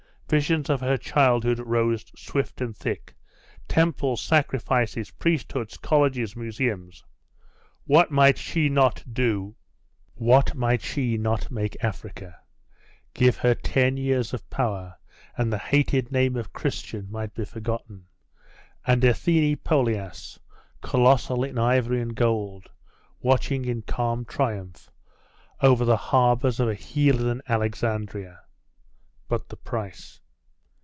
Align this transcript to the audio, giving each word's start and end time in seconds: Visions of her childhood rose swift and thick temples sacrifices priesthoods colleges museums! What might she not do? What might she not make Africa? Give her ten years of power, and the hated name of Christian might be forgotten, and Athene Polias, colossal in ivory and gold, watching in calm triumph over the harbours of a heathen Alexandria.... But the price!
Visions 0.31 0.69
of 0.69 0.79
her 0.79 0.95
childhood 0.95 1.59
rose 1.59 2.05
swift 2.15 2.61
and 2.61 2.73
thick 2.73 3.13
temples 3.67 4.21
sacrifices 4.21 5.11
priesthoods 5.11 5.75
colleges 5.75 6.37
museums! 6.37 7.03
What 7.83 8.11
might 8.11 8.37
she 8.37 8.69
not 8.69 9.03
do? 9.11 9.57
What 10.15 10.55
might 10.55 10.81
she 10.81 11.17
not 11.17 11.51
make 11.51 11.83
Africa? 11.83 12.39
Give 13.13 13.35
her 13.39 13.53
ten 13.53 13.97
years 13.97 14.33
of 14.33 14.49
power, 14.49 14.95
and 15.37 15.51
the 15.51 15.57
hated 15.57 16.13
name 16.13 16.37
of 16.37 16.53
Christian 16.53 17.11
might 17.11 17.33
be 17.33 17.43
forgotten, 17.43 18.05
and 18.87 19.03
Athene 19.03 19.57
Polias, 19.57 20.39
colossal 20.79 21.43
in 21.43 21.57
ivory 21.59 21.99
and 21.99 22.15
gold, 22.15 22.69
watching 23.19 23.65
in 23.65 23.81
calm 23.81 24.23
triumph 24.23 24.89
over 25.59 25.83
the 25.83 25.97
harbours 25.97 26.61
of 26.61 26.69
a 26.69 26.73
heathen 26.73 27.41
Alexandria.... 27.49 28.39
But 29.27 29.47
the 29.49 29.57
price! 29.57 30.19